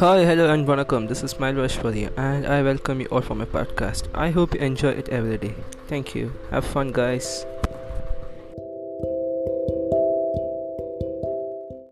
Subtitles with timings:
[0.00, 1.08] Hi, hello, and welcome.
[1.08, 4.08] This is Smile you, and I welcome you all for my podcast.
[4.14, 5.54] I hope you enjoy it every day.
[5.88, 6.32] Thank you.
[6.50, 7.44] Have fun, guys.